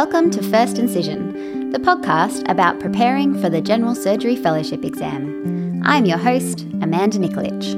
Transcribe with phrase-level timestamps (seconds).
[0.00, 5.82] Welcome to First Incision, the podcast about preparing for the General Surgery Fellowship exam.
[5.84, 7.74] I'm your host, Amanda Nikolic.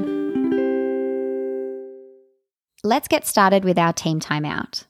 [2.83, 4.83] Let's get started with our team timeout.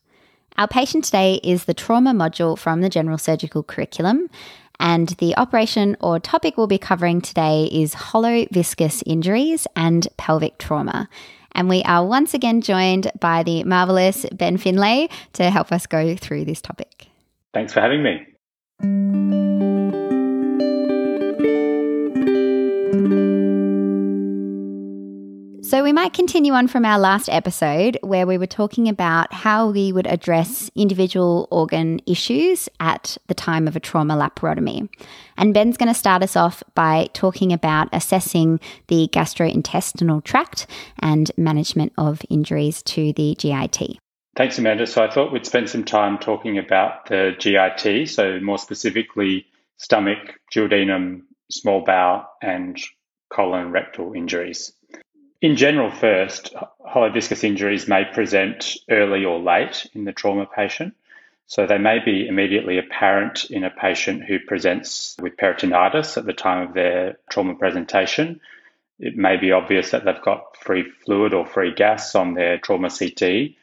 [0.58, 4.30] Our patient today is the trauma module from the General Surgical Curriculum,
[4.78, 10.58] and the operation or topic we'll be covering today is hollow viscus injuries and pelvic
[10.58, 11.08] trauma.
[11.54, 16.18] And we are once again joined by the marvelous Ben Finlay to help us go
[16.18, 17.08] through this topic.
[17.54, 18.28] Thanks for having me.
[25.64, 29.70] So, we might continue on from our last episode where we were talking about how
[29.70, 34.90] we would address individual organ issues at the time of a trauma laparotomy.
[35.38, 40.68] And Ben's going to start us off by talking about assessing the gastrointestinal tract
[41.00, 43.98] and management of injuries to the GIT.
[44.42, 44.88] Thanks, Amanda.
[44.88, 49.46] So, I thought we'd spend some time talking about the GIT, so more specifically,
[49.78, 52.76] stomach, duodenum, small bowel, and
[53.30, 54.74] colon rectal injuries.
[55.44, 60.96] In general, first, hollow injuries may present early or late in the trauma patient.
[61.46, 66.34] So they may be immediately apparent in a patient who presents with peritonitis at the
[66.34, 68.42] time of their trauma presentation.
[68.98, 72.90] It may be obvious that they've got free fluid or free gas on their trauma
[72.90, 73.54] CT,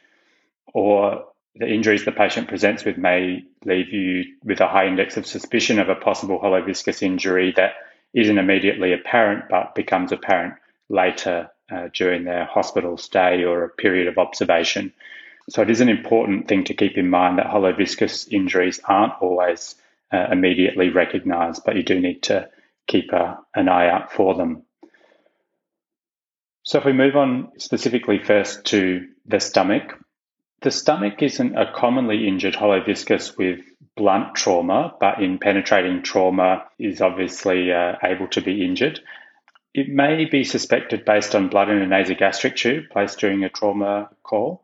[0.74, 1.24] or
[1.56, 5.78] the injuries the patient presents with may leave you with a high index of suspicion
[5.78, 7.72] of a possible hollow viscus injury that
[8.14, 10.54] isn't immediately apparent but becomes apparent
[10.88, 14.92] later uh, during their hospital stay or a period of observation.
[15.50, 19.14] So it is an important thing to keep in mind that hollow viscus injuries aren't
[19.20, 19.74] always
[20.12, 22.48] uh, immediately recognised, but you do need to
[22.86, 24.62] keep a, an eye out for them.
[26.62, 29.98] So if we move on specifically first to the stomach,
[30.60, 33.60] the stomach isn't a commonly injured hollow viscus with
[33.96, 39.00] blunt trauma, but in penetrating trauma is obviously uh, able to be injured.
[39.74, 44.10] It may be suspected based on blood in a nasogastric tube placed during a trauma
[44.22, 44.62] call.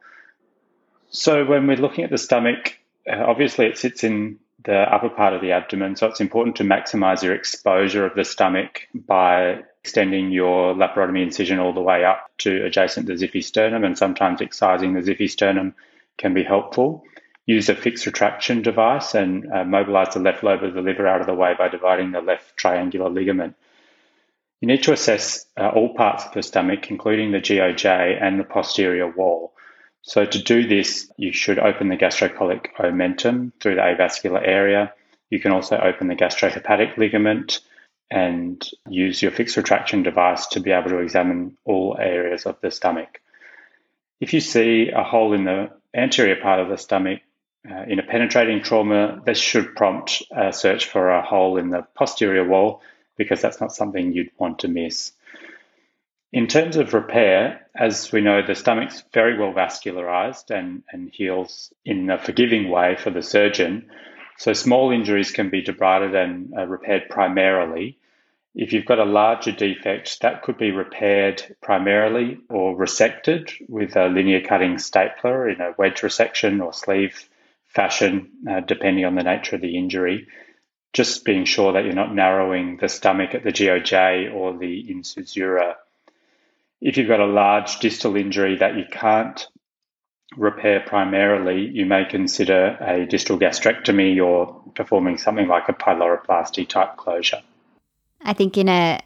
[1.11, 2.79] So, when we're looking at the stomach,
[3.09, 6.65] uh, obviously it sits in the upper part of the abdomen, so it's important to
[6.65, 12.31] maximize your exposure of the stomach by extending your laparotomy incision all the way up
[12.39, 15.75] to adjacent the Xiphisternum, sternum, and sometimes excising the Xiphisternum sternum
[16.17, 17.05] can be helpful.
[17.45, 21.21] Use a fixed retraction device and uh, mobilize the left lobe of the liver out
[21.21, 23.57] of the way by dividing the left triangular ligament.
[24.63, 28.45] You need to assess uh, all parts of the stomach, including the GOJ and the
[28.45, 29.53] posterior wall.
[30.01, 34.95] So, to do this, you should open the gastrocolic omentum through the avascular area.
[35.29, 37.61] You can also open the gastrohepatic ligament
[38.15, 42.71] and use your fixed retraction device to be able to examine all areas of the
[42.71, 43.21] stomach.
[44.21, 47.23] If you see a hole in the anterior part of the stomach
[47.69, 51.83] uh, in a penetrating trauma, this should prompt a search for a hole in the
[51.97, 52.83] posterior wall
[53.17, 55.11] because that's not something you'd want to miss.
[56.33, 61.73] In terms of repair, as we know, the stomach's very well vascularized and, and heals
[61.85, 63.91] in a forgiving way for the surgeon.
[64.39, 67.99] So small injuries can be debrided and uh, repaired primarily.
[68.55, 74.07] If you've got a larger defect, that could be repaired primarily or resected with a
[74.07, 77.29] linear cutting stapler in a wedge resection or sleeve
[77.67, 80.29] fashion, uh, depending on the nature of the injury
[80.95, 85.75] just being sure that you're not narrowing the stomach at the GOJ or the incisura.
[86.81, 89.47] If you've got a large distal injury that you can't
[90.37, 96.97] repair primarily, you may consider a distal gastrectomy or performing something like a pyloroplasty type
[96.97, 97.43] closure.
[98.25, 99.01] I think in a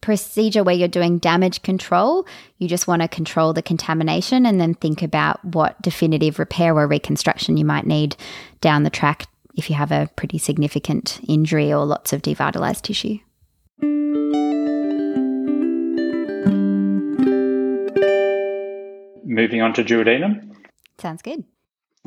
[0.00, 2.26] procedure where you're doing damage control,
[2.58, 6.86] you just want to control the contamination and then think about what definitive repair or
[6.86, 8.16] reconstruction you might need
[8.60, 9.26] down the track
[9.56, 13.18] if you have a pretty significant injury or lots of devitalized tissue.
[19.26, 20.54] Moving on to duodenum.
[20.98, 21.44] Sounds good.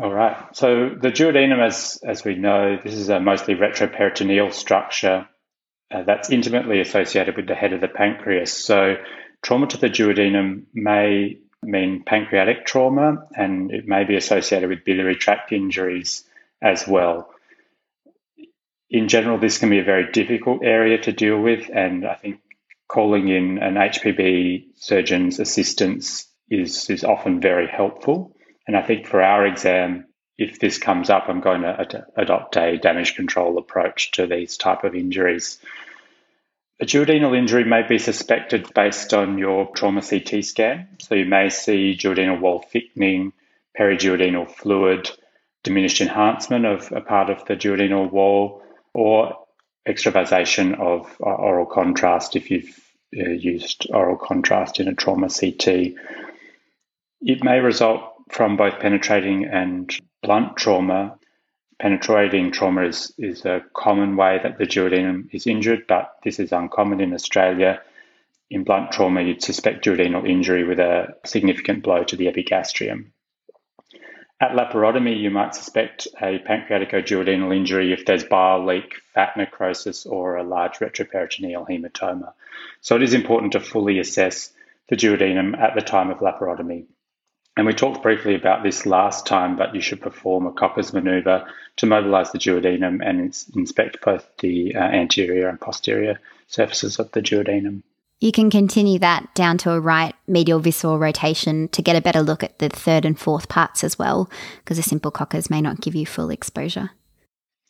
[0.01, 0.36] All right.
[0.56, 5.27] So the duodenum, as as we know, this is a mostly retroperitoneal structure
[5.94, 8.51] uh, that's intimately associated with the head of the pancreas.
[8.51, 8.95] So
[9.42, 15.16] trauma to the duodenum may mean pancreatic trauma, and it may be associated with biliary
[15.16, 16.24] tract injuries
[16.62, 17.30] as well.
[18.90, 22.40] In general, this can be a very difficult area to deal with, and I think
[22.88, 28.36] calling in an HPB surgeon's assistance is, is often very helpful.
[28.68, 30.06] And I think for our exam,
[30.38, 34.57] if this comes up, I'm going to ad- adopt a damage control approach to these
[34.57, 35.60] type of injuries.
[36.81, 40.88] A duodenal injury may be suspected based on your trauma CT scan.
[41.00, 43.34] So you may see duodenal wall thickening,
[43.80, 45.10] periduodenal fluid,
[45.64, 48.62] diminished enhancement of a part of the duodenal wall
[48.94, 49.38] or
[49.88, 52.80] extravasation of uh, oral contrast if you've
[53.18, 55.94] uh, used oral contrast in a trauma CT.
[57.22, 59.90] It may result from both penetrating and
[60.22, 61.18] blunt trauma.
[61.83, 66.53] Penetrating trauma is, is a common way that the duodenum is injured, but this is
[66.53, 67.81] uncommon in Australia.
[68.50, 73.12] In blunt trauma, you'd suspect duodenal injury with a significant blow to the epigastrium.
[74.39, 80.38] At laparotomy, you might suspect a pancreaticoduodenal injury if there's bile leak, fat necrosis, or
[80.38, 82.31] a large retroperitoneal hematoma.
[82.80, 84.53] So it is important to fully assess
[84.88, 86.85] the duodenum at the time of laparotomy.
[87.56, 91.46] And we talked briefly about this last time, but you should perform a Kocher's maneuver
[91.78, 93.20] to mobilize the duodenum and
[93.56, 97.84] inspect both the uh, anterior and posterior surfaces of the duodenum.
[98.20, 102.22] You can continue that down to a right medial visceral rotation to get a better
[102.22, 104.30] look at the third and fourth parts as well,
[104.60, 106.92] because a simple Kocher's may not give you full exposure.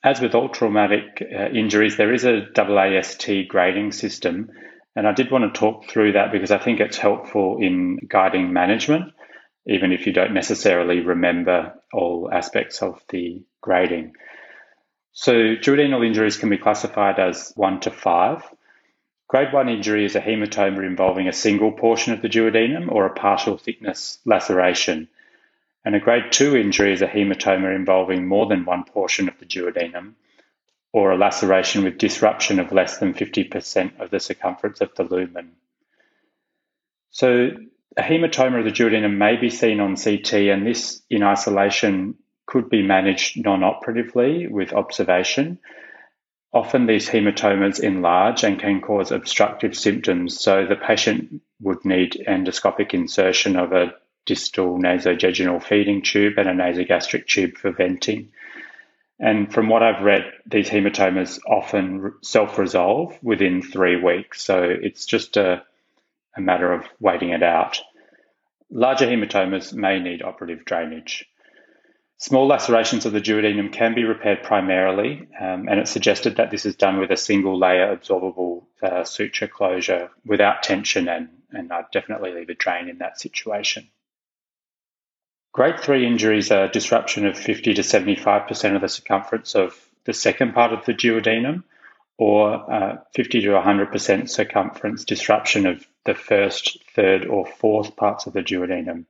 [0.04, 4.52] As with all traumatic uh, injuries, there is a AAST grading system,
[4.96, 8.54] and I did want to talk through that because I think it's helpful in guiding
[8.54, 9.12] management,
[9.66, 14.14] even if you don't necessarily remember all aspects of the grading.
[15.14, 18.44] So, duodenal injuries can be classified as one to five.
[19.28, 23.14] Grade 1 injury is a hematoma involving a single portion of the duodenum or a
[23.16, 25.08] partial thickness laceration.
[25.84, 29.46] And a grade 2 injury is a hematoma involving more than one portion of the
[29.46, 30.14] duodenum
[30.92, 35.54] or a laceration with disruption of less than 50% of the circumference of the lumen.
[37.10, 37.50] So,
[37.98, 42.70] a hematoma of the duodenum may be seen on CT, and this in isolation could
[42.70, 45.60] be managed non operatively with observation.
[46.54, 52.94] Often these hematomas enlarge and can cause obstructive symptoms, so the patient would need endoscopic
[52.94, 53.94] insertion of a
[54.26, 58.30] distal nasojejunal feeding tube and a nasogastric tube for venting.
[59.20, 65.06] And from what I've read, these hematomas often self resolve within three weeks, so it's
[65.06, 65.64] just a,
[66.36, 67.82] a matter of waiting it out.
[68.70, 71.26] Larger hematomas may need operative drainage.
[72.18, 76.66] Small lacerations of the duodenum can be repaired primarily, um, and it's suggested that this
[76.66, 81.92] is done with a single layer absorbable uh, suture closure without tension, and, and I'd
[81.92, 83.90] definitely leave a drain in that situation.
[85.52, 90.54] Grade 3 injuries are disruption of 50 to 75% of the circumference of the second
[90.54, 91.64] part of the duodenum,
[92.18, 98.34] or uh, 50 to 100% circumference disruption of the first, third, or fourth parts of
[98.34, 99.06] the duodenum.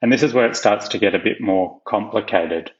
[0.00, 2.72] And this is where it starts to get a bit more complicated.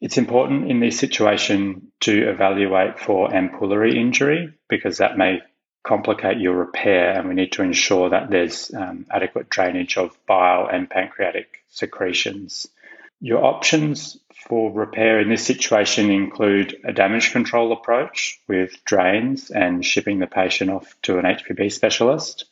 [0.00, 5.40] It's important in this situation to evaluate for ampullary injury because that may
[5.82, 10.68] complicate your repair, and we need to ensure that there's um, adequate drainage of bile
[10.70, 12.66] and pancreatic secretions.
[13.20, 14.18] Your options
[14.48, 20.26] for repair in this situation include a damage control approach with drains and shipping the
[20.26, 22.46] patient off to an HPB specialist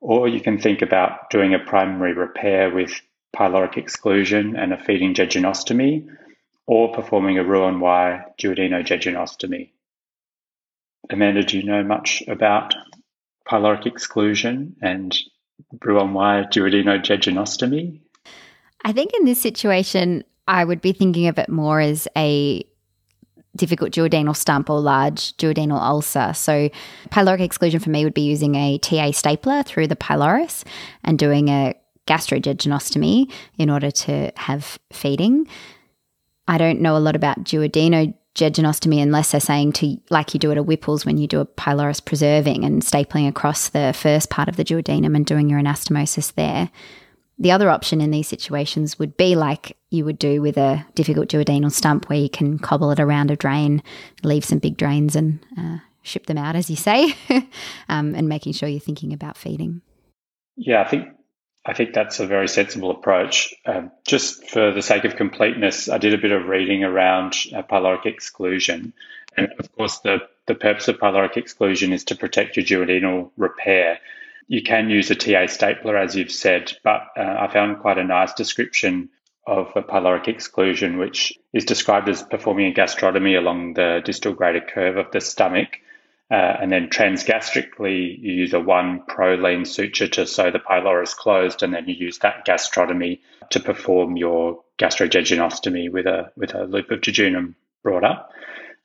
[0.00, 3.00] or you can think about doing a primary repair with
[3.36, 6.08] pyloric exclusion and a feeding jejunostomy,
[6.66, 9.70] or performing a Roux-en-Y duodenojejunostomy.
[11.10, 12.74] Amanda, do you know much about
[13.46, 15.16] pyloric exclusion and
[15.84, 18.00] Roux-en-Y duodenojejunostomy?
[18.84, 22.64] I think in this situation, I would be thinking of it more as a
[23.56, 26.32] difficult duodenal stump or large duodenal ulcer.
[26.34, 26.70] So,
[27.10, 30.64] pyloric exclusion for me would be using a TA stapler through the pylorus
[31.04, 31.74] and doing a
[32.06, 35.46] gastrojejunostomy in order to have feeding.
[36.48, 40.58] I don't know a lot about duodenojejunostomy unless they're saying to, like you do at
[40.58, 44.56] a Whipple's when you do a pylorus preserving and stapling across the first part of
[44.56, 46.70] the duodenum and doing your anastomosis there.
[47.40, 51.28] The other option in these situations would be like you would do with a difficult
[51.28, 53.82] duodenal stump, where you can cobble it around a drain,
[54.22, 57.14] leave some big drains, and uh, ship them out, as you say,
[57.88, 59.80] um, and making sure you're thinking about feeding.
[60.56, 61.08] Yeah, I think
[61.64, 63.54] I think that's a very sensible approach.
[63.64, 67.62] Um, just for the sake of completeness, I did a bit of reading around uh,
[67.62, 68.92] pyloric exclusion,
[69.38, 73.98] and of course, the the purpose of pyloric exclusion is to protect your duodenal repair.
[74.50, 78.04] You can use a TA stapler, as you've said, but uh, I found quite a
[78.04, 79.10] nice description
[79.46, 84.60] of a pyloric exclusion, which is described as performing a gastrotomy along the distal greater
[84.60, 85.78] curve of the stomach.
[86.32, 91.62] Uh, and then transgastrically, you use a one Prolene suture to sew the pylorus closed,
[91.62, 96.90] and then you use that gastrotomy to perform your gastrojejunostomy with a with a loop
[96.90, 97.54] of jejunum
[97.84, 98.32] brought up.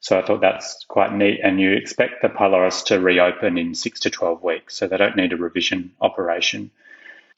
[0.05, 1.39] So I thought that's quite neat.
[1.43, 4.75] And you expect the pylorus to reopen in six to 12 weeks.
[4.75, 6.69] So they don't need a revision operation.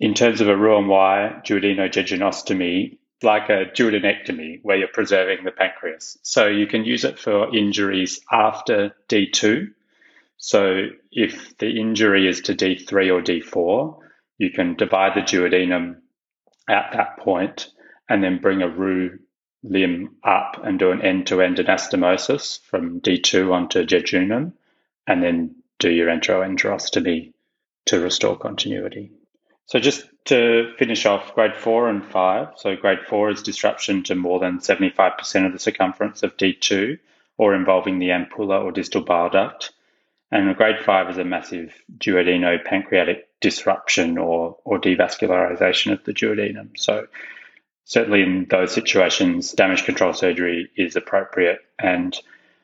[0.02, 6.18] In terms of a Roux-en-Y duodenojejunostomy, like a duodenectomy where you're preserving the pancreas.
[6.24, 9.72] So you can use it for injuries after D2.
[10.36, 13.98] So if the injury is to D3 or D4,
[14.40, 16.02] you can divide the duodenum
[16.68, 17.70] at that point
[18.10, 19.20] and then bring a roux
[19.70, 24.54] limb up and do an end-to-end anastomosis from D2 onto jejunum
[25.06, 27.34] and then do your enteroenterostomy
[27.86, 29.12] to restore continuity.
[29.66, 32.50] So just to finish off grade four and five.
[32.58, 37.00] So grade four is disruption to more than 75% of the circumference of D2
[37.38, 39.72] or involving the ampulla or distal bile duct.
[40.32, 46.78] And grade five is a massive duodeno-pancreatic disruption or, or devascularization of the duodenum.
[46.78, 47.08] So
[47.88, 52.16] certainly in those situations, damage control surgery is appropriate and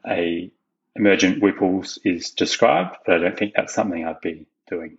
[0.06, 0.52] a
[0.96, 4.98] emergent Whipple's is described, but I don't think that's something I'd be doing.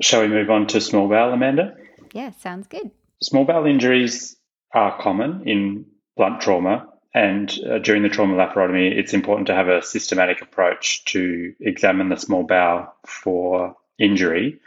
[0.00, 1.76] Shall we move on to small bowel, Amanda?
[2.14, 2.90] Yeah, sounds good.
[3.20, 4.36] Small bowel injuries
[4.72, 5.84] are common in
[6.16, 11.04] blunt trauma, and uh, during the trauma laparotomy, it's important to have a systematic approach
[11.06, 14.60] to examine the small bowel for injury.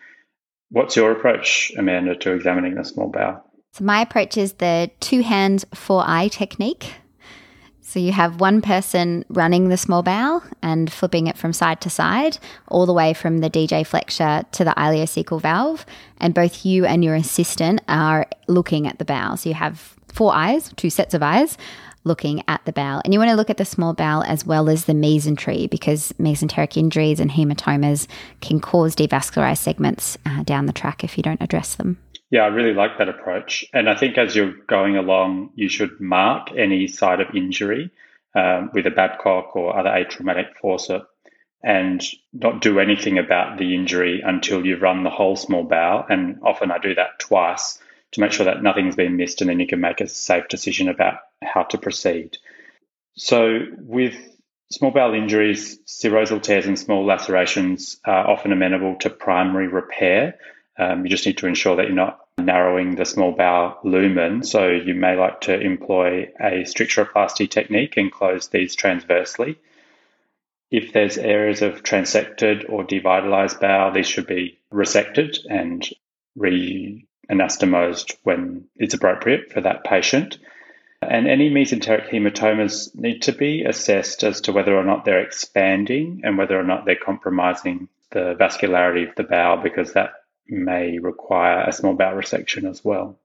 [0.70, 3.42] What's your approach, Amanda, to examining the small bowel?
[3.72, 6.96] So, my approach is the two hand, four eye technique.
[7.80, 11.90] So you have one person running the small bowel and flipping it from side to
[11.90, 12.38] side,
[12.70, 15.86] all the way from the DJ flexure to the ileocecal valve.
[16.18, 19.36] And both you and your assistant are looking at the bowel.
[19.36, 21.58] So you have four eyes, two sets of eyes,
[22.04, 23.02] looking at the bowel.
[23.04, 26.14] And you want to look at the small bowel as well as the mesentery because
[26.14, 28.08] mesenteric injuries and hematomas
[28.42, 31.98] can cause devascularized segments uh, down the track if you don't address them.
[32.30, 33.66] Yeah, I really like that approach.
[33.74, 37.92] And I think as you're going along, you should mark any site of injury
[38.34, 41.06] um, with a Babcock or other atraumatic forcep
[41.64, 42.02] and
[42.34, 46.06] not do anything about the injury until you've run the whole small bowel.
[46.10, 47.78] And often I do that twice
[48.12, 50.90] to make sure that nothing's been missed and then you can make a safe decision
[50.90, 52.38] about how to proceed.
[53.16, 54.16] So with
[54.72, 60.36] small bowel injuries, serosal tears and small lacerations are often amenable to primary repair.
[60.78, 64.44] Um, you just need to ensure that you're not narrowing the small bowel lumen.
[64.44, 69.58] So you may like to employ a stricturoplasty technique and close these transversely.
[70.72, 75.88] If there's areas of transected or devitalized bowel, these should be resected and
[77.32, 80.38] re-anastomosed when it's appropriate for that patient.
[81.02, 86.22] And any mesenteric hematomas need to be assessed as to whether or not they're expanding
[86.24, 90.12] and whether or not they're compromising the vascularity of the bowel because that
[90.48, 93.18] may require a small bowel resection as well.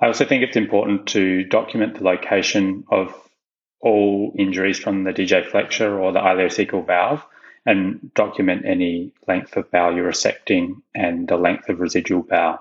[0.00, 3.12] I also think it's important to document the location of
[3.80, 7.24] all injuries from the DJ flexure or the ileocecal valve
[7.66, 12.58] and document any length of bowel you're resecting and the length of residual bowel.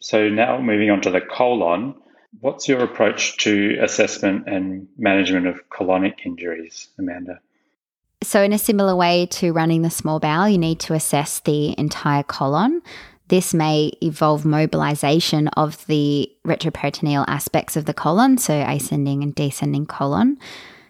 [0.00, 1.94] So now moving on to the colon,
[2.40, 7.40] What's your approach to assessment and management of colonic injuries, Amanda?
[8.22, 11.78] So, in a similar way to running the small bowel, you need to assess the
[11.78, 12.80] entire colon.
[13.32, 19.86] This may involve mobilization of the retroperitoneal aspects of the colon, so ascending and descending
[19.86, 20.38] colon,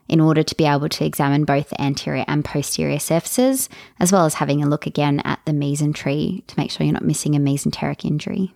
[0.09, 3.69] in order to be able to examine both the anterior and posterior surfaces,
[4.01, 7.05] as well as having a look again at the mesentery to make sure you're not
[7.05, 8.53] missing a mesenteric injury.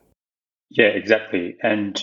[0.69, 1.57] Yeah, exactly.
[1.62, 2.02] And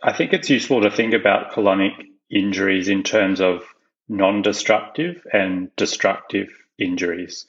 [0.00, 1.96] I think it's useful to think about colonic
[2.30, 3.64] injuries in terms of
[4.08, 7.46] non destructive and destructive injuries.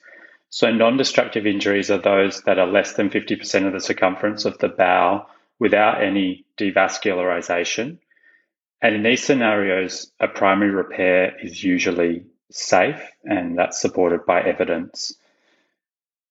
[0.56, 4.56] So, non destructive injuries are those that are less than 50% of the circumference of
[4.56, 7.98] the bowel without any devascularization.
[8.80, 15.14] And in these scenarios, a primary repair is usually safe and that's supported by evidence.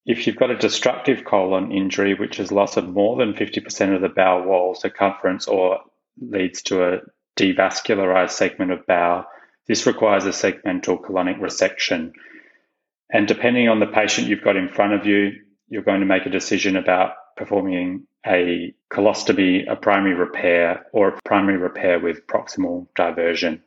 [0.07, 4.01] If you've got a destructive colon injury, which is loss of more than 50% of
[4.01, 5.81] the bowel wall circumference or
[6.19, 7.01] leads to a
[7.37, 9.27] devascularized segment of bowel.
[9.67, 12.13] This requires a segmental colonic resection.
[13.15, 16.25] And depending on the patient you've got in front of you, you're going to make
[16.25, 22.87] a decision about performing a colostomy, a primary repair, or a primary repair with proximal
[22.93, 23.63] diversion.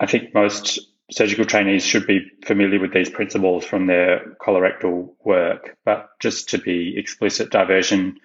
[0.00, 5.76] I think most surgical trainees should be familiar with these principles from their colorectal work,
[5.84, 8.18] but just to be explicit, diversion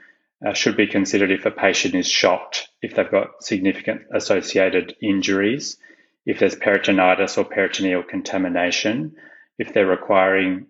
[0.44, 5.78] uh, should be considered if a patient is shocked, if they've got significant associated injuries,
[6.26, 9.16] if there's peritonitis or peritoneal contamination,
[9.62, 10.66] if they're requiring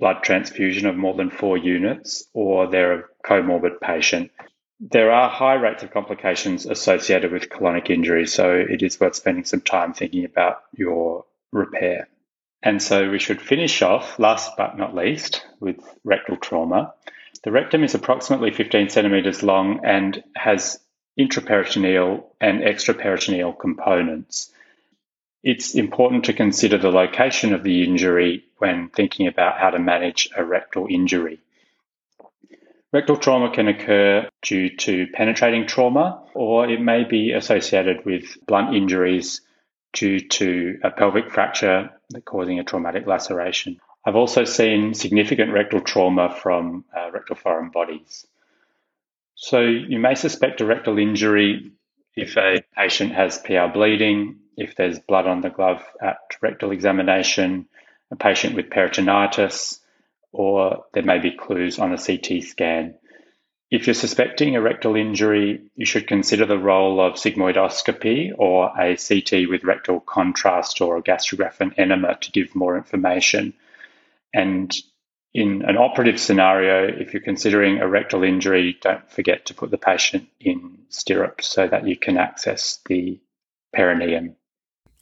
[0.00, 4.32] blood transfusion of more than four units, or they're a comorbid patient.
[4.80, 9.44] There are high rates of complications associated with colonic injury, so it is worth spending
[9.44, 12.08] some time thinking about your repair.
[12.60, 16.92] And so we should finish off, last but not least, with rectal trauma.
[17.44, 20.80] The rectum is approximately 15 centimetres long and has
[21.16, 24.50] intraperitoneal and extraperitoneal components.
[25.44, 30.30] It's important to consider the location of the injury when thinking about how to manage
[30.34, 31.38] a rectal injury.
[32.94, 38.74] Rectal trauma can occur due to penetrating trauma, or it may be associated with blunt
[38.74, 39.42] injuries
[39.92, 41.90] due to a pelvic fracture
[42.24, 43.78] causing a traumatic laceration.
[44.02, 48.26] I've also seen significant rectal trauma from uh, rectal foreign bodies.
[49.34, 51.72] So you may suspect a rectal injury
[52.16, 57.66] if a patient has PR bleeding, if there's blood on the glove at rectal examination,
[58.10, 59.80] a patient with peritonitis,
[60.32, 62.94] or there may be clues on a CT scan.
[63.70, 68.96] If you're suspecting a rectal injury, you should consider the role of sigmoidoscopy or a
[68.96, 73.54] CT with rectal contrast or a Gastrografin enema to give more information.
[74.32, 74.72] And
[75.32, 79.78] in an operative scenario, if you're considering a rectal injury, don't forget to put the
[79.78, 83.18] patient in stirrups so that you can access the
[83.74, 84.36] perineum.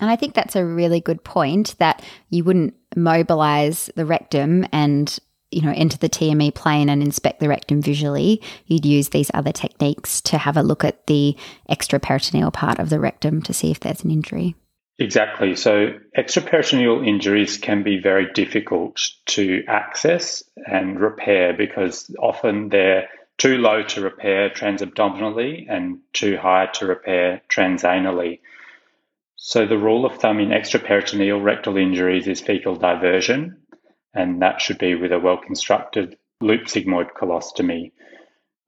[0.03, 5.17] And I think that's a really good point that you wouldn't mobilize the rectum and
[5.53, 8.43] you know enter the TME plane and inspect the rectum visually.
[8.67, 11.37] You'd use these other techniques to have a look at the
[11.71, 14.57] extraperitoneal part of the rectum to see if there's an injury.
[14.99, 15.55] Exactly.
[15.55, 23.59] So extraperitoneal injuries can be very difficult to access and repair because often they're too
[23.59, 28.41] low to repair transabdominally and too high to repair transanally.
[29.45, 33.57] So the rule of thumb in extraperitoneal rectal injuries is fecal diversion,
[34.15, 37.91] and that should be with a well constructed loop sigmoid colostomy.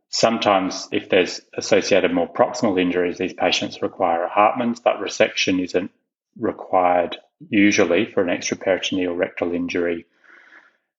[0.09, 5.92] Sometimes, if there's associated more proximal injuries, these patients require a Hartmann's, but resection isn't
[6.37, 10.07] required usually for an extraperitoneal rectal injury.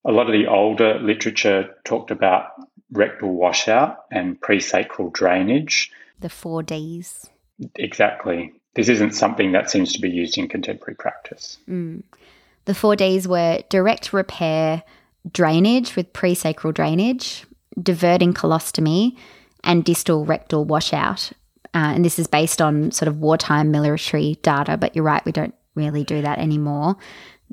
[0.06, 2.46] A lot of the older literature talked about
[2.94, 5.92] rectal washout and presacral drainage.
[6.22, 7.30] The four Ds.
[7.76, 8.54] Exactly.
[8.76, 11.58] This isn't something that seems to be used in contemporary practice.
[11.70, 12.04] Mm.
[12.66, 14.84] The four Ds were direct repair,
[15.32, 17.46] drainage with presacral drainage,
[17.82, 19.18] diverting colostomy,
[19.64, 21.32] and distal rectal washout.
[21.74, 25.32] Uh, and this is based on sort of wartime military data, but you're right, we
[25.32, 26.96] don't really do that anymore.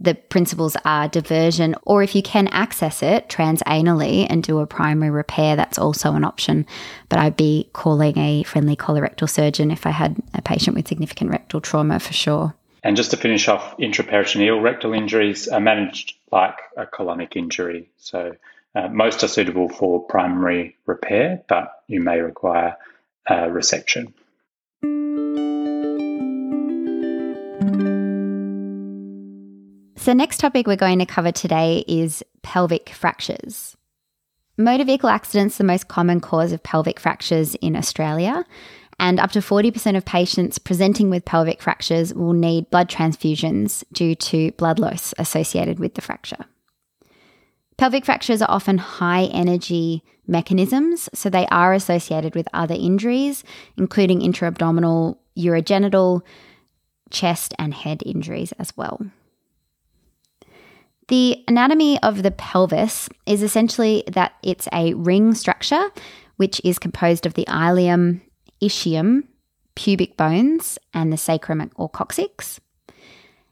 [0.02, 5.12] The principles are diversion, or if you can access it transanally and do a primary
[5.12, 6.66] repair, that's also an option.
[7.08, 11.30] But I'd be calling a friendly colorectal surgeon if I had a patient with significant
[11.30, 12.52] rectal trauma for sure.
[12.82, 17.88] And just to finish off, intraperitoneal rectal injuries are managed like a colonic injury.
[17.98, 18.34] So
[18.74, 22.76] uh, most are suitable for primary repair, but you may require
[23.28, 24.14] uh, resection.
[30.02, 33.76] So, next topic we're going to cover today is pelvic fractures.
[34.58, 38.44] Motor vehicle accidents are the most common cause of pelvic fractures in Australia,
[38.98, 44.16] and up to 40% of patients presenting with pelvic fractures will need blood transfusions due
[44.16, 46.46] to blood loss associated with the fracture.
[47.76, 53.44] Pelvic fractures are often high energy mechanisms, so they are associated with other injuries,
[53.76, 56.22] including intra-abdominal, urogenital,
[57.10, 59.00] chest, and head injuries as well.
[61.08, 65.90] The anatomy of the pelvis is essentially that it's a ring structure,
[66.36, 68.22] which is composed of the ilium,
[68.62, 69.24] ischium,
[69.74, 72.60] pubic bones, and the sacrum or coccyx.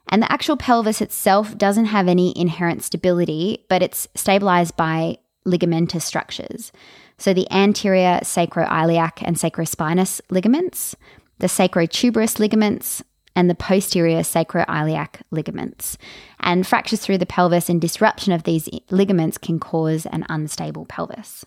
[0.08, 6.02] And the actual pelvis itself doesn't have any inherent stability, but it's stabilized by ligamentous
[6.02, 6.72] structures.
[7.18, 10.96] So the anterior sacroiliac and sacrospinous ligaments,
[11.38, 13.02] the sacrotuberous ligaments,
[13.36, 15.96] and the posterior sacroiliac ligaments.
[16.40, 21.44] And fractures through the pelvis and disruption of these ligaments can cause an unstable pelvis.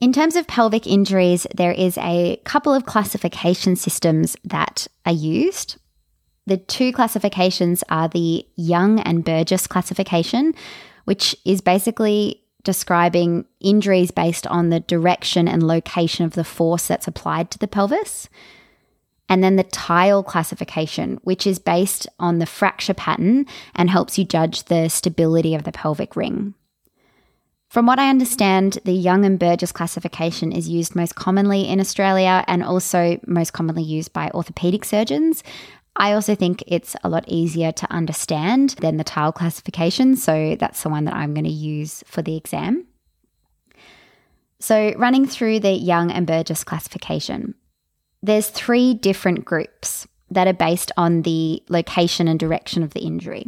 [0.00, 5.76] In terms of pelvic injuries, there is a couple of classification systems that are used.
[6.46, 10.54] The two classifications are the Young and Burgess classification,
[11.04, 17.06] which is basically describing injuries based on the direction and location of the force that's
[17.06, 18.28] applied to the pelvis.
[19.34, 24.24] And then the Tile classification, which is based on the fracture pattern and helps you
[24.24, 26.54] judge the stability of the pelvic ring.
[27.68, 32.44] From what I understand, the Young and Burgess classification is used most commonly in Australia
[32.46, 35.42] and also most commonly used by orthopedic surgeons.
[35.96, 40.84] I also think it's a lot easier to understand than the tile classification, so that's
[40.84, 42.86] the one that I'm going to use for the exam.
[44.60, 47.56] So, running through the Young and Burgess classification,
[48.24, 53.46] there's three different groups that are based on the location and direction of the injury.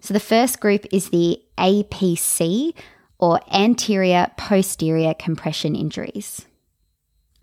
[0.00, 2.74] So, the first group is the APC
[3.18, 6.46] or anterior posterior compression injuries.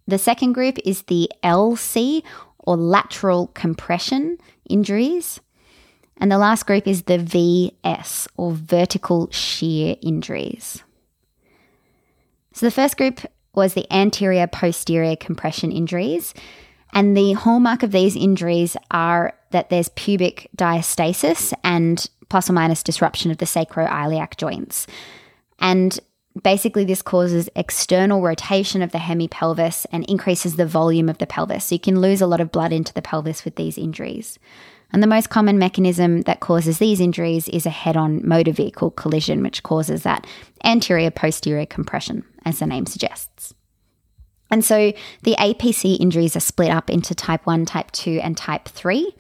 [0.08, 2.24] The second group is the LC
[2.60, 4.38] or lateral compression
[4.70, 5.40] injuries.
[6.18, 10.84] And the last group is the VS or vertical shear injuries.
[12.54, 13.22] So the first group
[13.54, 16.34] was the anterior posterior compression injuries.
[16.94, 22.84] And the hallmark of these injuries are that there's pubic diastasis and plus or minus
[22.84, 24.88] disruption of the sacroiliac joints.
[25.60, 26.00] And
[26.42, 31.66] basically, this causes external rotation of the hemipelvis and increases the volume of the pelvis.
[31.66, 34.40] So you can lose a lot of blood into the pelvis with these injuries.
[34.94, 38.92] And the most common mechanism that causes these injuries is a head on motor vehicle
[38.92, 40.28] collision, which causes that
[40.64, 43.54] anterior posterior compression, as the name suggests.
[44.50, 44.92] And so
[45.24, 49.16] the APC injuries are split up into type 1, type 2, and type 3.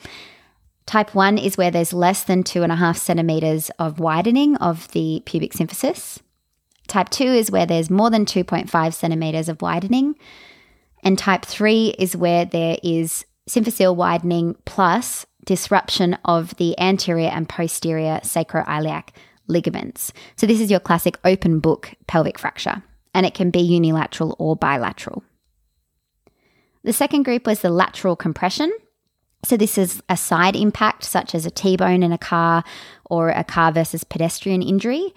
[0.86, 4.89] Type 1 is where there's less than two and a half centimeters of widening of
[4.89, 6.19] the pubic symphysis.
[6.88, 10.15] Type 2 is where there's more than 2.5 centimeters of widening.
[11.01, 17.47] And type 3 is where there is symphyseal widening plus disruption of the anterior and
[17.47, 19.10] posterior sacroiliac
[19.47, 20.13] ligaments.
[20.36, 24.56] So, this is your classic open book pelvic fracture, and it can be unilateral or
[24.56, 25.23] bilateral.
[26.84, 28.71] The second group was the lateral compression.
[29.43, 32.63] So, this is a side impact, such as a T bone in a car
[33.06, 35.13] or a car versus pedestrian injury.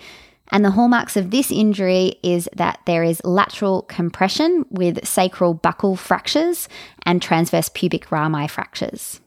[0.51, 5.97] And the hallmarks of this injury is that there is lateral compression with sacral buckle
[5.97, 6.69] fractures
[7.07, 9.21] and transverse pubic rami fractures.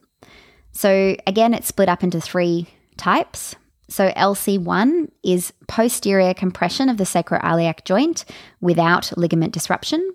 [0.78, 3.56] So, again, it's split up into three types.
[3.88, 8.24] So, LC1 is posterior compression of the sacroiliac joint
[8.60, 10.14] without ligament disruption.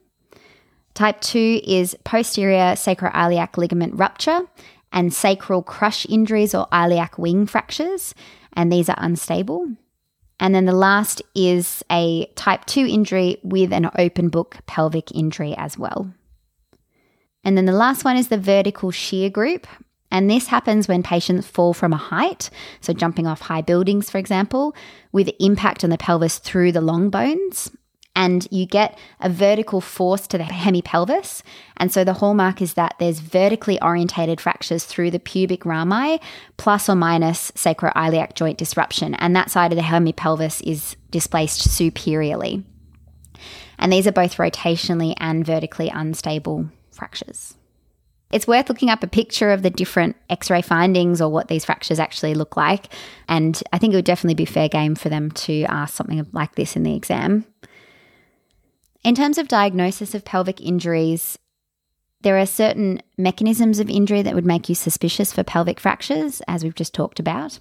[0.93, 4.47] Type 2 is posterior sacroiliac ligament rupture
[4.93, 8.15] and sacral crush injuries or iliac wing fractures,
[8.54, 9.67] and these are unstable.
[10.39, 15.56] And then the last is a type 2 injury with an open book pelvic injury
[15.58, 16.13] as well.
[17.43, 19.67] And then the last one is the vertical shear group,
[20.13, 24.19] and this happens when patients fall from a height, so jumping off high buildings, for
[24.19, 24.76] example,
[25.12, 27.71] with impact on the pelvis through the long bones.
[28.15, 31.41] And you get a vertical force to the hemipelvis.
[31.78, 36.21] And so the hallmark is that there's vertically orientated fractures through the pubic rami,
[36.58, 39.15] plus or minus sacroiliac joint disruption.
[39.15, 42.63] And that side of the hemipelvis is displaced superiorly.
[43.80, 47.56] And these are both rotationally and vertically unstable fractures.
[48.34, 51.65] It's worth looking up a picture of the different x ray findings or what these
[51.65, 52.91] fractures actually look like.
[53.30, 56.56] And I think it would definitely be fair game for them to ask something like
[56.56, 57.46] this in the exam.
[59.04, 61.38] In terms of diagnosis of pelvic injuries,
[62.22, 66.63] there are certain mechanisms of injury that would make you suspicious for pelvic fractures, as
[66.63, 67.60] we've just talked about.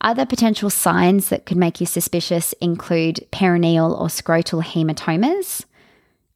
[0.00, 5.64] Other potential signs that could make you suspicious include perineal or scrotal hematomas,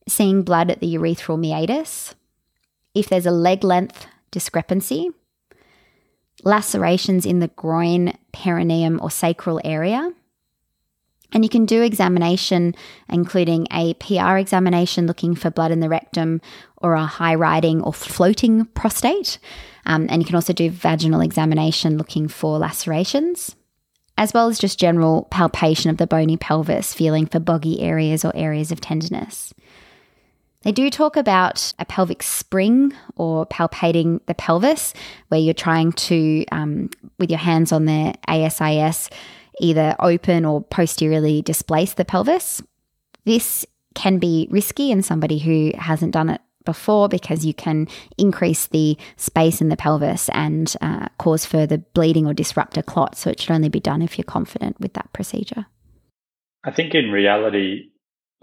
[0.07, 2.14] seeing blood at the urethral meatus,
[2.94, 5.11] if there's a leg length discrepancy,
[6.42, 10.12] lacerations in the groin, perineum, or sacral area.
[11.33, 12.74] And you can do examination,
[13.09, 16.40] including a PR examination looking for blood in the rectum
[16.76, 19.38] or a high riding or floating prostate.
[19.85, 23.57] Um, and you can also do vaginal examination looking for lacerations,
[24.16, 28.30] as well as just general palpation of the bony pelvis, feeling for boggy areas or
[28.37, 29.52] areas of tenderness.
[30.64, 34.94] They do talk about a pelvic spring or palpating the pelvis,
[35.29, 39.11] where you're trying to, um, with your hands on the ASIS,
[39.61, 42.62] either open or posteriorly displace the pelvis.
[43.24, 48.66] This can be risky in somebody who hasn't done it before because you can increase
[48.68, 53.16] the space in the pelvis and uh, cause further bleeding or disrupt a clot.
[53.16, 55.66] So it should only be done if you're confident with that procedure.
[56.64, 57.90] I think in reality,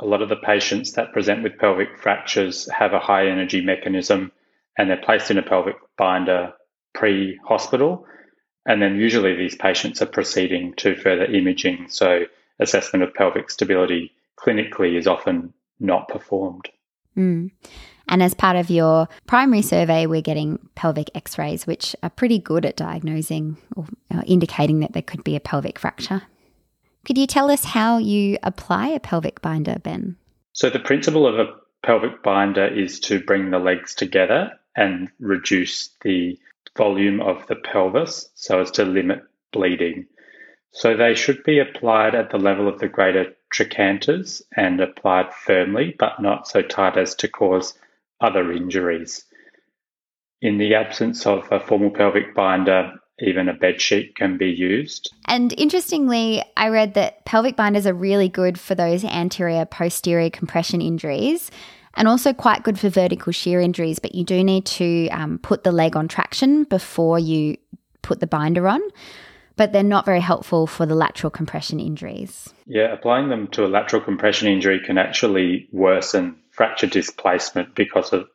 [0.02, 4.32] a lot of the patients that present with pelvic fractures have a high energy mechanism
[4.78, 6.54] and they're placed in a pelvic binder
[6.94, 8.06] pre hospital.
[8.66, 11.88] And then usually these patients are proceeding to further imaging.
[11.90, 12.26] So
[12.60, 16.70] assessment of pelvic stability clinically is often not performed.
[17.18, 17.52] Mm.
[18.08, 22.40] And as part of your primary survey, we're getting pelvic x rays, which are pretty
[22.40, 26.24] good at diagnosing or uh, indicating that there could be a pelvic fracture.
[27.06, 30.18] Could you tell us how you apply a pelvic binder, Ben?
[30.54, 35.90] So, the principle of a pelvic binder is to bring the legs together and reduce
[36.04, 36.38] the
[36.78, 40.06] volume of the pelvis so as to limit bleeding.
[40.72, 45.96] So, they should be applied at the level of the greater trochanters and applied firmly,
[45.98, 47.78] but not so tight as to cause
[48.20, 49.26] other injuries.
[50.42, 55.14] In the absence of a formal pelvic binder, even a bed sheet can be used.
[55.26, 60.82] And interestingly, I read that pelvic binders are really good for those anterior posterior compression
[60.82, 61.52] injuries
[61.94, 65.64] and also quite good for vertical shear injuries, but you do need to um, put
[65.64, 67.58] the leg on traction before you
[68.02, 68.82] put the binder on.
[69.58, 72.52] But they're not very helpful for the lateral compression injuries.
[72.66, 78.30] Yeah, applying them to a lateral compression injury can actually worsen fracture displacement because of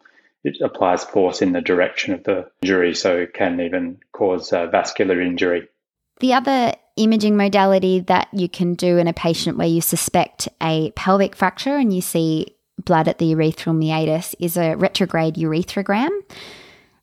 [0.44, 4.66] it applies force in the direction of the injury, so it can even cause uh,
[4.66, 5.68] vascular injury.
[6.20, 10.90] The other imaging modality that you can do in a patient where you suspect a
[10.92, 16.10] pelvic fracture and you see blood at the urethral meatus is a retrograde urethrogram.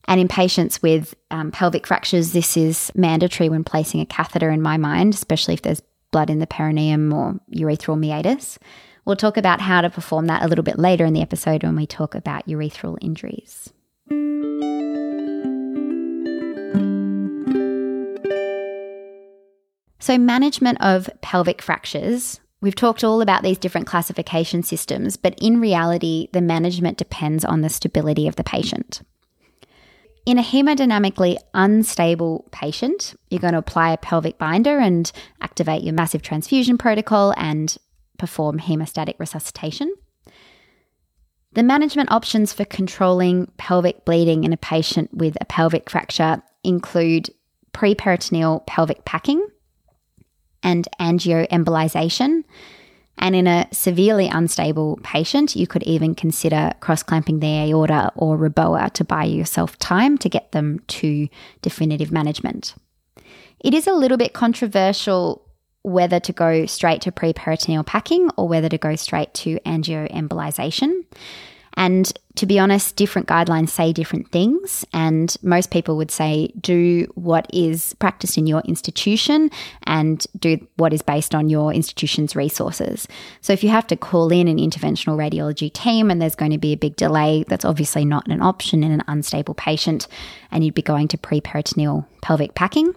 [0.06, 4.60] And in patients with um, pelvic fractures, this is mandatory when placing a catheter, in
[4.60, 8.58] my mind, especially if there's blood in the perineum or urethral meatus.
[9.04, 11.76] We'll talk about how to perform that a little bit later in the episode when
[11.76, 13.70] we talk about urethral injuries.
[19.98, 22.40] So, management of pelvic fractures.
[22.60, 27.60] We've talked all about these different classification systems, but in reality, the management depends on
[27.60, 29.02] the stability of the patient.
[30.24, 35.12] In a hemodynamically unstable patient, you're going to apply a pelvic binder and
[35.42, 37.76] activate your massive transfusion protocol and
[38.18, 39.94] perform hemostatic resuscitation.
[41.52, 47.30] The management options for controlling pelvic bleeding in a patient with a pelvic fracture include
[47.72, 49.46] preperitoneal pelvic packing
[50.62, 52.44] and angioembolization.
[53.18, 58.36] And in a severely unstable patient, you could even consider cross clamping the aorta or
[58.36, 61.28] REBOA to buy yourself time to get them to
[61.62, 62.74] definitive management.
[63.60, 65.46] It is a little bit controversial
[65.84, 71.04] whether to go straight to preperitoneal packing or whether to go straight to angioembolization.
[71.76, 74.84] And to be honest, different guidelines say different things.
[74.92, 79.50] And most people would say do what is practiced in your institution
[79.84, 83.06] and do what is based on your institution's resources.
[83.40, 86.58] So if you have to call in an interventional radiology team and there's going to
[86.58, 90.06] be a big delay, that's obviously not an option in an unstable patient.
[90.50, 92.94] And you'd be going to preperitoneal pelvic packing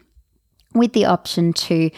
[0.73, 1.89] with the option to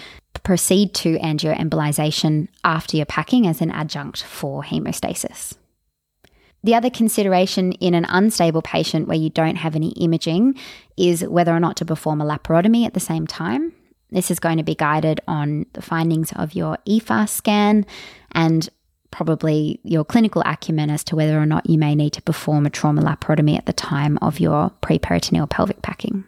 [0.43, 5.55] proceed to angioembolization after your packing as an adjunct for hemostasis.
[6.63, 10.55] The other consideration in an unstable patient where you don't have any imaging
[10.97, 13.73] is whether or not to perform a laparotomy at the same time.
[14.11, 17.85] This is going to be guided on the findings of your eFAST scan
[18.31, 18.67] and
[19.11, 22.69] probably your clinical acumen as to whether or not you may need to perform a
[22.69, 26.25] trauma laparotomy at the time of your preperitoneal pelvic packing.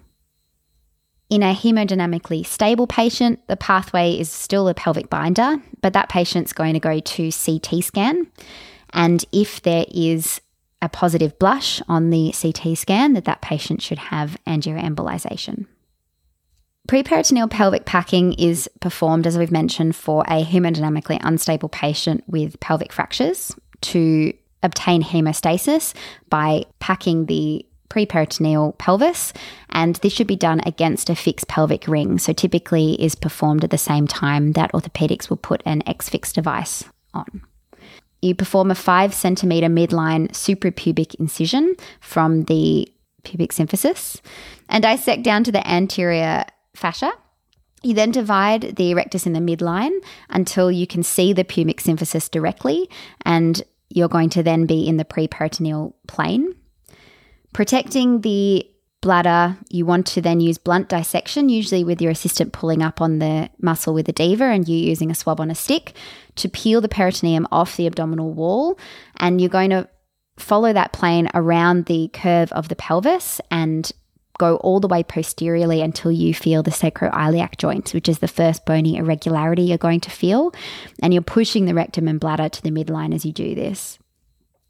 [1.32, 6.52] In a hemodynamically stable patient, the pathway is still a pelvic binder, but that patient's
[6.52, 8.28] going to go to CT scan.
[8.92, 10.42] And if there is
[10.82, 15.68] a positive blush on the CT scan, that that patient should have angioembolization.
[16.90, 22.92] Preperitoneal pelvic packing is performed, as we've mentioned, for a hemodynamically unstable patient with pelvic
[22.92, 25.94] fractures to obtain hemostasis
[26.30, 29.34] by packing the preperitoneal pelvis,
[29.70, 32.18] and this should be done against a fixed pelvic ring.
[32.18, 36.86] So typically is performed at the same time that orthopedics will put an X-fix device
[37.14, 37.42] on.
[38.22, 42.88] You perform a five centimeter midline suprapubic incision from the
[43.24, 44.22] pubic symphysis
[44.70, 47.12] and dissect down to the anterior fascia.
[47.84, 52.30] You then divide the rectus in the midline until you can see the pubic symphysis
[52.30, 52.90] directly,
[53.26, 56.56] and you're going to then be in the preperitoneal plane.
[57.54, 58.68] Protecting the
[59.02, 63.20] bladder, you want to then use blunt dissection, usually with your assistant pulling up on
[63.20, 65.94] the muscle with a Deaver and you using a swab on a stick
[66.36, 68.80] to peel the peritoneum off the abdominal wall.
[69.18, 69.90] And you're going to
[70.38, 73.92] follow that plane around the curve of the pelvis and
[74.38, 78.66] go all the way posteriorly until you feel the sacroiliac joint, which is the first
[78.66, 80.54] bony irregularity you're going to feel.
[81.02, 84.00] And you're pushing the rectum and bladder to the midline as you do this.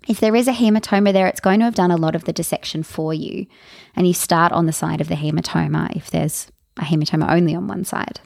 [0.07, 2.33] If there is a hematoma there, it's going to have done a lot of the
[2.33, 3.45] dissection for you.
[3.95, 7.67] And you start on the side of the hematoma if there's a hematoma only on
[7.67, 8.19] one side.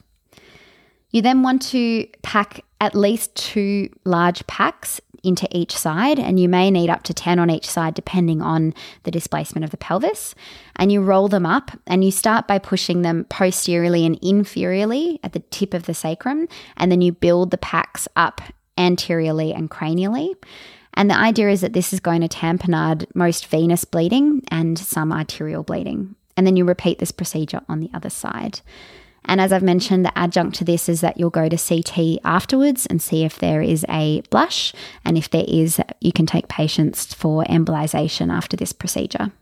[1.10, 6.48] You then want to pack at least two large packs into each side, and you
[6.48, 10.34] may need up to 10 on each side depending on the displacement of the pelvis.
[10.76, 15.32] And you roll them up, and you start by pushing them posteriorly and inferiorly at
[15.32, 18.40] the tip of the sacrum, and then you build the packs up
[18.78, 20.34] anteriorly and cranially.
[20.96, 25.12] And the idea is that this is going to tamponade most venous bleeding and some
[25.12, 26.16] arterial bleeding.
[26.36, 28.60] And then you repeat this procedure on the other side.
[29.26, 32.86] And as I've mentioned, the adjunct to this is that you'll go to CT afterwards
[32.86, 34.72] and see if there is a blush.
[35.04, 39.32] And if there is, you can take patients for embolization after this procedure.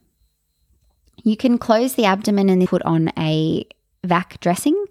[1.23, 3.67] You can close the abdomen and put on a
[4.03, 4.85] vac dressing.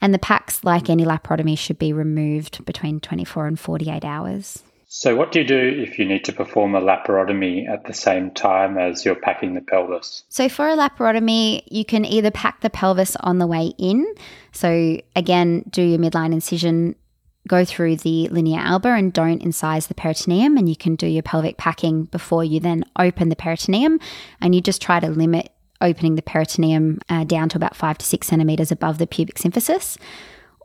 [0.00, 4.62] And the packs, like any laparotomy, should be removed between 24 and 48 hours.
[4.94, 8.30] So, what do you do if you need to perform a laparotomy at the same
[8.30, 10.22] time as you're packing the pelvis?
[10.28, 14.06] So, for a laparotomy, you can either pack the pelvis on the way in.
[14.52, 16.94] So, again, do your midline incision,
[17.48, 20.58] go through the linea alba, and don't incise the peritoneum.
[20.58, 23.98] And you can do your pelvic packing before you then open the peritoneum.
[24.42, 28.04] And you just try to limit opening the peritoneum uh, down to about five to
[28.04, 29.96] six centimeters above the pubic symphysis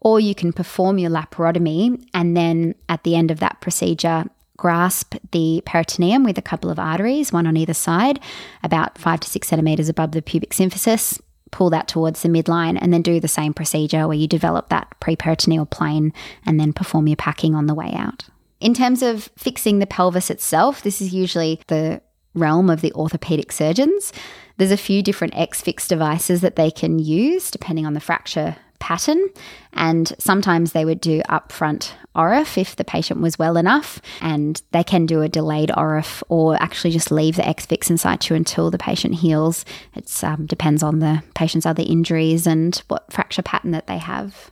[0.01, 4.25] or you can perform your laparotomy and then at the end of that procedure,
[4.57, 8.19] grasp the peritoneum with a couple of arteries, one on either side,
[8.63, 11.21] about five to six centimeters above the pubic symphysis.
[11.51, 14.93] Pull that towards the midline and then do the same procedure where you develop that
[14.99, 16.11] preperitoneal plane
[16.45, 18.25] and then perform your packing on the way out.
[18.59, 22.01] In terms of fixing the pelvis itself, this is usually the
[22.33, 24.11] realm of the orthopedic surgeons.
[24.57, 28.57] There's a few different X fix devices that they can use depending on the fracture
[28.79, 29.27] pattern.
[29.73, 34.83] And sometimes they would do upfront ORIF if the patient was well enough, and they
[34.83, 38.77] can do a delayed ORIF or actually just leave the X-fix in situ until the
[38.77, 39.65] patient heals.
[39.95, 44.51] It um, depends on the patient's other injuries and what fracture pattern that they have.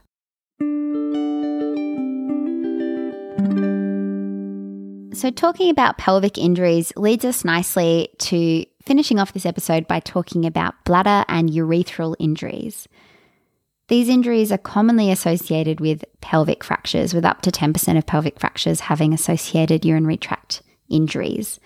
[5.16, 10.44] So, talking about pelvic injuries leads us nicely to finishing off this episode by talking
[10.44, 12.86] about bladder and urethral injuries.
[13.88, 18.80] These injuries are commonly associated with pelvic fractures, with up to 10% of pelvic fractures
[18.80, 21.60] having associated urinary tract injuries.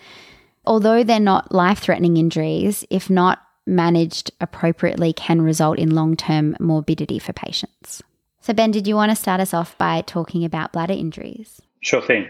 [0.65, 6.55] Although they're not life threatening injuries, if not managed appropriately, can result in long term
[6.59, 8.03] morbidity for patients.
[8.39, 11.61] So, Ben, did you want to start us off by talking about bladder injuries?
[11.81, 12.27] Sure thing.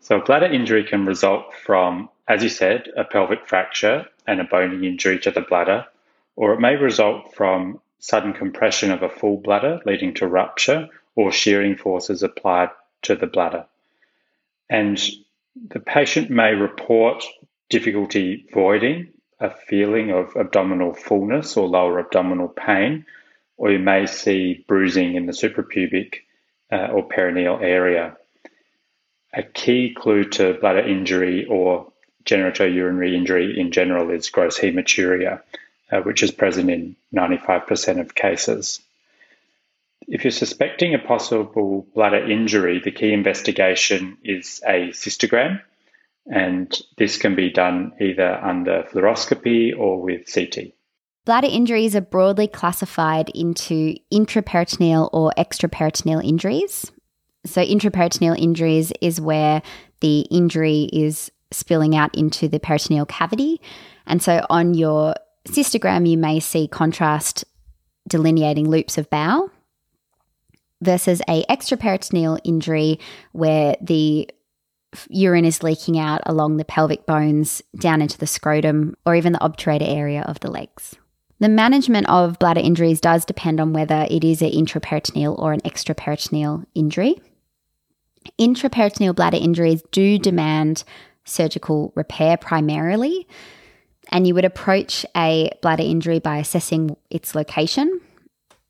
[0.00, 4.86] So, bladder injury can result from, as you said, a pelvic fracture and a bony
[4.86, 5.86] injury to the bladder,
[6.36, 11.30] or it may result from sudden compression of a full bladder leading to rupture or
[11.30, 12.68] shearing forces applied
[13.00, 13.64] to the bladder.
[14.68, 15.00] And
[15.68, 17.24] the patient may report
[17.70, 23.06] difficulty voiding, a feeling of abdominal fullness or lower abdominal pain,
[23.56, 26.22] or you may see bruising in the suprapubic
[26.72, 28.16] uh, or perineal area.
[29.32, 31.92] A key clue to bladder injury or
[32.24, 35.40] genitourinary injury in general is gross hematuria,
[35.92, 38.80] uh, which is present in 95% of cases.
[40.08, 45.60] If you're suspecting a possible bladder injury, the key investigation is a cystogram,
[46.26, 50.72] and this can be done either under fluoroscopy or with CT.
[51.24, 56.90] Bladder injuries are broadly classified into intraperitoneal or extraperitoneal injuries.
[57.44, 59.62] So, intraperitoneal injuries is where
[60.00, 63.60] the injury is spilling out into the peritoneal cavity.
[64.06, 65.14] And so, on your
[65.48, 67.44] cystogram, you may see contrast
[68.08, 69.50] delineating loops of bowel
[70.80, 72.98] versus a extraperitoneal injury
[73.32, 74.28] where the
[75.08, 79.38] urine is leaking out along the pelvic bones down into the scrotum or even the
[79.38, 80.96] obturator area of the legs.
[81.38, 85.60] The management of bladder injuries does depend on whether it is an intraperitoneal or an
[85.60, 87.20] extraperitoneal injury.
[88.38, 90.84] Intraperitoneal bladder injuries do demand
[91.24, 93.26] surgical repair primarily
[94.12, 98.00] and you would approach a bladder injury by assessing its location.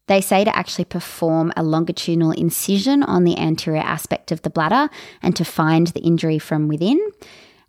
[0.07, 4.89] They say to actually perform a longitudinal incision on the anterior aspect of the bladder
[5.21, 7.01] and to find the injury from within,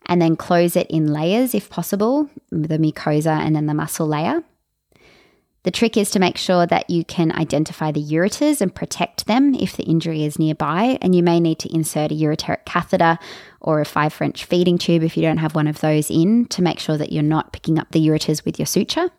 [0.06, 4.44] and then close it in layers if possible, the mucosa and then the muscle layer.
[5.64, 9.56] The trick is to make sure that you can identify the ureters and protect them
[9.56, 10.98] if the injury is nearby.
[11.02, 13.18] And you may need to insert a ureteric catheter
[13.62, 16.62] or a five French feeding tube if you don't have one of those in to
[16.62, 19.10] make sure that you're not picking up the ureters with your suture.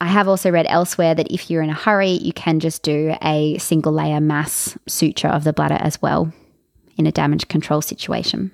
[0.00, 3.14] I have also read elsewhere that if you're in a hurry, you can just do
[3.22, 6.30] a single layer mass suture of the bladder as well
[6.98, 8.50] in a damage control situation.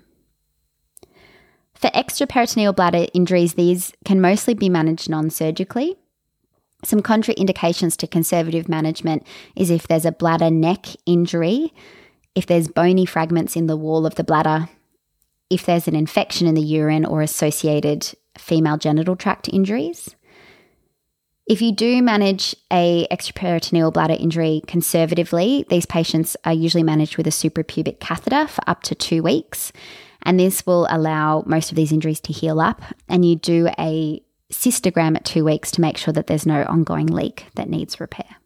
[1.75, 5.97] For extraperitoneal bladder injuries, these can mostly be managed non surgically.
[6.83, 11.73] Some contraindications to conservative management is if there's a bladder neck injury,
[12.35, 14.69] if there's bony fragments in the wall of the bladder,
[15.51, 20.15] if there's an infection in the urine or associated female genital tract injuries.
[21.47, 27.27] If you do manage a extraperitoneal bladder injury conservatively, these patients are usually managed with
[27.27, 29.73] a suprapubic catheter for up to 2 weeks,
[30.23, 34.23] and this will allow most of these injuries to heal up and you do a
[34.51, 38.37] cystogram at two weeks to make sure that there's no ongoing leak that needs repair.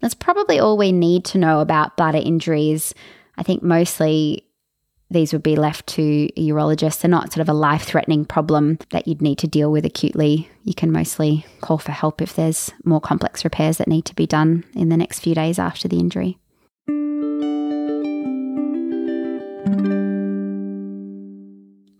[0.00, 2.94] That's probably all we need to know about bladder injuries.
[3.36, 4.46] I think mostly
[5.10, 6.02] these would be left to
[6.36, 7.00] a urologist.
[7.00, 10.48] They're not sort of a life threatening problem that you'd need to deal with acutely.
[10.62, 14.26] You can mostly call for help if there's more complex repairs that need to be
[14.26, 16.38] done in the next few days after the injury.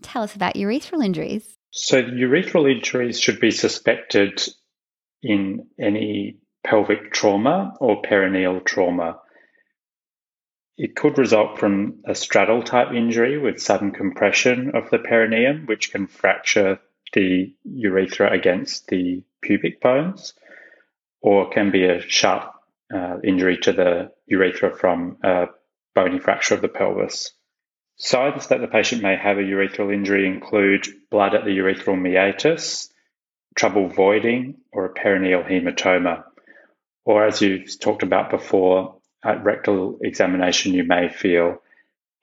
[0.03, 1.60] Tell us about urethral injuries.
[1.73, 4.43] So, urethral injuries should be suspected
[5.23, 9.21] in any pelvic trauma or perineal trauma.
[10.77, 15.93] It could result from a straddle type injury with sudden compression of the perineum, which
[15.93, 16.81] can fracture
[17.13, 20.35] the urethra against the pubic bones,
[21.21, 22.53] or can be a sharp
[22.93, 25.47] uh, injury to the urethra from a
[25.95, 27.33] bony fracture of the pelvis.
[28.03, 32.91] Signs that the patient may have a urethral injury include blood at the urethral meatus,
[33.55, 36.25] trouble voiding, or a perineal hematoma.
[37.05, 41.59] Or, as you've talked about before, at rectal examination, you may feel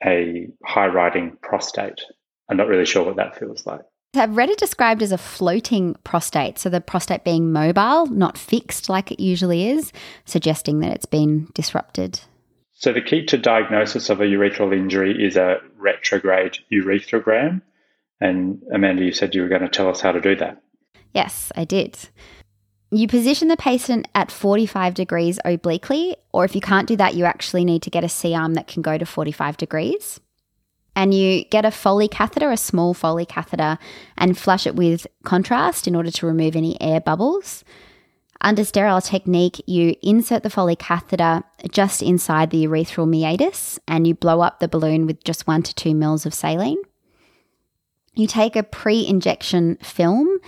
[0.04, 2.02] a high riding prostate.
[2.50, 3.82] I'm not really sure what that feels like.
[4.16, 8.90] I've read it described as a floating prostate, so the prostate being mobile, not fixed
[8.90, 9.94] like it usually is,
[10.26, 12.20] suggesting that it's been disrupted.
[12.80, 17.64] So, the key to diagnosis of a urethral injury is a retrograde urethrogram.
[18.22, 20.62] And Amanda, you said you were going to tell us how to do that.
[21.12, 21.98] Yes, I did.
[22.92, 27.26] You position the patient at 45 degrees obliquely, or if you can't do that, you
[27.26, 30.20] actually need to get a C arm that can go to 45 degrees.
[30.96, 33.80] And you get a Foley catheter, a small Foley catheter,
[34.20, 37.64] and flush it with contrast in order to remove any air bubbles.
[38.42, 44.14] Under sterile technique, you insert the Foley catheter just inside the urethral meatus and you
[44.14, 46.82] blow up the balloon with just one to two mils of saline.
[48.14, 50.40] You take a pre injection film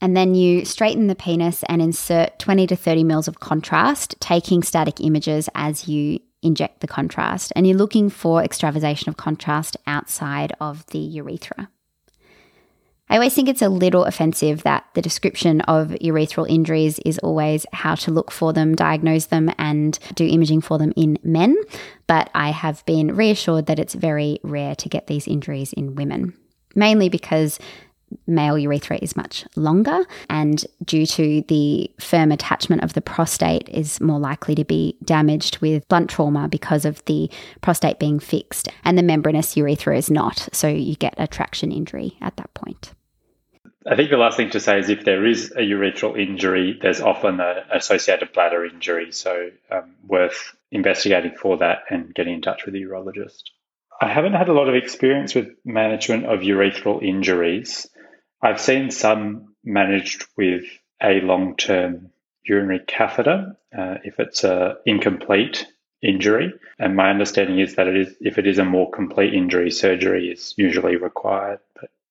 [0.00, 4.62] and then you straighten the penis and insert 20 to 30 mils of contrast, taking
[4.62, 7.52] static images as you inject the contrast.
[7.54, 11.68] And you're looking for extravasation of contrast outside of the urethra.
[13.10, 17.66] I always think it's a little offensive that the description of urethral injuries is always
[17.72, 21.56] how to look for them, diagnose them, and do imaging for them in men.
[22.06, 26.34] But I have been reassured that it's very rare to get these injuries in women,
[26.76, 27.58] mainly because
[28.28, 34.00] male urethra is much longer and due to the firm attachment of the prostate is
[34.00, 37.30] more likely to be damaged with blunt trauma because of the
[37.60, 42.16] prostate being fixed and the membranous urethra is not so you get a traction injury
[42.20, 42.92] at that point
[43.86, 47.00] I think the last thing to say is if there is a urethral injury, there's
[47.00, 49.10] often an associated bladder injury.
[49.12, 53.42] So, um, worth investigating for that and getting in touch with a urologist.
[54.00, 57.86] I haven't had a lot of experience with management of urethral injuries.
[58.42, 60.64] I've seen some managed with
[61.02, 62.10] a long term
[62.44, 65.66] urinary catheter uh, if it's a incomplete
[66.02, 66.52] injury.
[66.78, 70.28] And my understanding is that it is if it is a more complete injury, surgery
[70.30, 71.60] is usually required.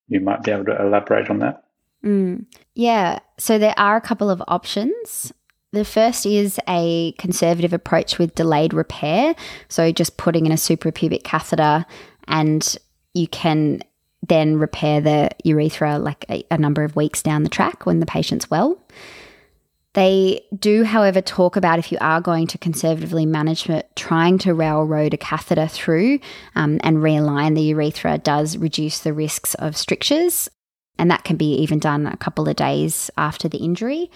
[0.10, 1.64] You might be able to elaborate on that.
[2.04, 2.46] Mm.
[2.76, 3.20] Yeah.
[3.38, 5.32] So there are a couple of options.
[5.72, 9.36] The first is a conservative approach with delayed repair.
[9.68, 11.86] So just putting in a suprapubic catheter
[12.28, 12.78] and
[13.14, 13.84] you can
[14.28, 18.06] then repair the urethra like a, a number of weeks down the track when the
[18.06, 18.82] patient's well.
[20.00, 24.54] They do, however, talk about if you are going to conservatively manage it, trying to
[24.54, 26.22] railroad a catheter through
[26.56, 30.48] um, and realign the urethra does reduce the risks of strictures.
[30.98, 34.10] And that can be even done a couple of days after the injury.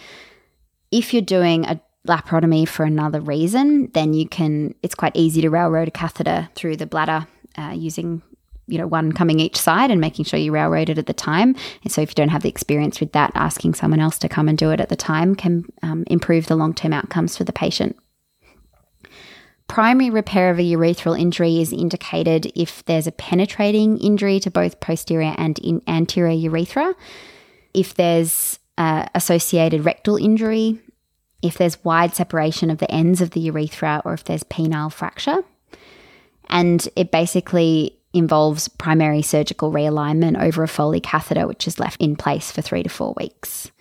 [0.89, 5.49] If you're doing a laparotomy for another reason, then you can, it's quite easy to
[5.49, 7.27] railroad a catheter through the bladder
[7.57, 8.21] uh, using
[8.67, 11.55] you know, one coming each side and making sure you railroad it at the time.
[11.83, 14.47] And so if you don't have the experience with that, asking someone else to come
[14.47, 17.53] and do it at the time can um, improve the long term outcomes for the
[17.53, 17.97] patient.
[19.67, 24.79] Primary repair of a urethral injury is indicated if there's a penetrating injury to both
[24.79, 26.93] posterior and anterior urethra,
[27.73, 30.79] if there's uh, associated rectal injury,
[31.41, 35.43] if there's wide separation of the ends of the urethra, or if there's penile fracture.
[36.49, 42.15] And it basically involves primary surgical realignment over a Foley catheter, which is left in
[42.15, 43.71] place for three to four weeks.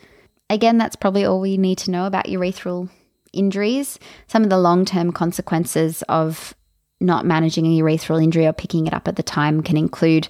[0.48, 2.90] Again, that's probably all we need to know about urethral
[3.32, 3.98] injuries.
[4.26, 6.54] Some of the long term consequences of
[7.00, 10.28] not managing a urethral injury or picking it up at the time can include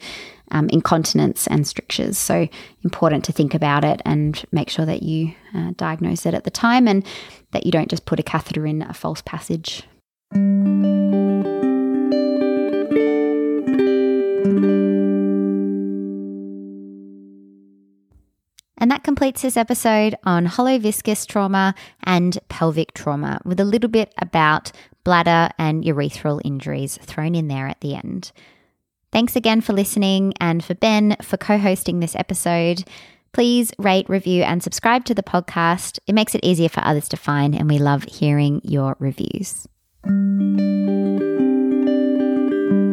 [0.51, 2.19] um, incontinence and strictures.
[2.19, 2.49] So,
[2.85, 6.51] important to think about it and make sure that you uh, diagnose it at the
[6.51, 7.05] time and
[7.53, 9.83] that you don't just put a catheter in a false passage.
[18.83, 21.73] And that completes this episode on hollow viscus trauma
[22.03, 24.73] and pelvic trauma, with a little bit about
[25.05, 28.33] bladder and urethral injuries thrown in there at the end.
[29.13, 32.83] Thanks again for listening and for Ben for co hosting this episode.
[33.33, 36.01] Please rate, review, and subscribe to the podcast.
[36.09, 39.69] It makes it easier for others to find, and we love hearing your reviews.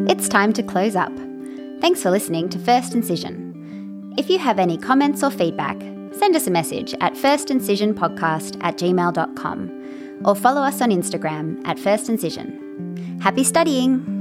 [0.08, 1.18] It's time to close up.
[1.82, 3.49] Thanks for listening to First Incision.
[4.18, 5.80] If you have any comments or feedback,
[6.12, 12.10] send us a message at firstincisionpodcast at gmail.com or follow us on Instagram at First
[12.10, 13.20] Incision.
[13.22, 14.19] Happy studying!